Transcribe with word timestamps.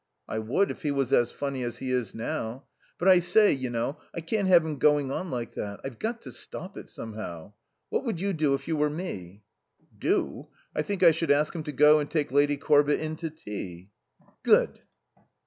"I 0.27 0.39
would, 0.39 0.71
if 0.71 0.81
he 0.81 0.89
was 0.89 1.13
as 1.13 1.29
funny 1.29 1.61
as 1.61 1.77
he 1.77 1.91
is 1.91 2.15
now.... 2.15 2.63
But 2.97 3.07
I 3.07 3.19
say, 3.19 3.51
you 3.51 3.69
know, 3.69 3.99
I 4.15 4.21
can't 4.21 4.47
have 4.47 4.65
him 4.65 4.79
going 4.79 5.11
on 5.11 5.29
like 5.29 5.53
that. 5.53 5.79
I've 5.83 5.99
got 5.99 6.23
to 6.23 6.31
stop 6.31 6.75
it, 6.75 6.89
somehow. 6.89 7.53
What 7.89 8.03
would 8.05 8.19
you 8.19 8.33
do 8.33 8.55
if 8.55 8.67
you 8.67 8.75
were 8.75 8.89
me?" 8.89 9.43
"Do? 9.95 10.47
I 10.75 10.81
think 10.81 11.03
I 11.03 11.11
should 11.11 11.29
ask 11.29 11.53
him 11.53 11.61
to 11.65 11.71
go 11.71 11.99
and 11.99 12.09
take 12.09 12.31
Lady 12.31 12.57
Corbett 12.57 12.99
in 12.99 13.15
to 13.17 13.29
tea." 13.29 13.91
"Good." 14.41 14.81